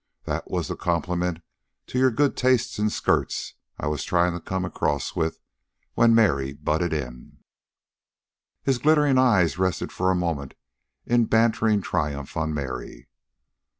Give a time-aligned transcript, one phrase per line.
[0.23, 1.43] That was the compliment
[1.85, 5.39] to your good taste in skirts I was tryin' to come across with
[5.93, 7.37] when Mary butted in."
[8.63, 10.55] His glittering eyes rested for a moment
[11.05, 13.09] in bantering triumph on Mary.